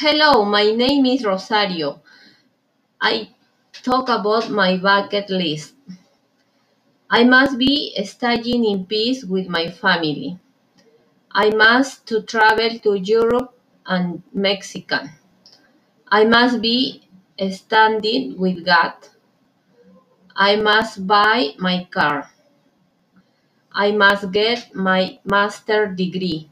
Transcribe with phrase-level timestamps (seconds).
[0.00, 2.00] Hello, my name is Rosario.
[3.02, 3.28] I
[3.82, 5.74] talk about my bucket list.
[7.10, 10.38] I must be staying in peace with my family.
[11.32, 13.52] I must to travel to Europe
[13.84, 15.00] and Mexico.
[16.08, 17.06] I must be
[17.50, 18.94] standing with God.
[20.34, 22.30] I must buy my car.
[23.70, 26.48] I must get my master degree.